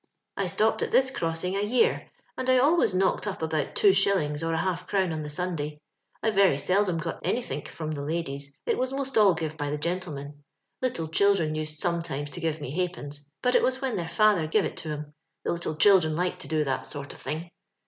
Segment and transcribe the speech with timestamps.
[0.35, 4.41] I stopped at this crossing a year, and I always knocked up about two shillings
[4.41, 5.79] or a half crown on the Sunday.
[6.23, 9.77] I very seldom got anythink from the ladies; it was most all give by the
[9.77, 10.41] gentlemen.
[10.81, 14.65] Little children used sometimes to give me ha'pence, but it was when their faUier give
[14.65, 17.51] it to 'em; the little children like to do that sort of thing.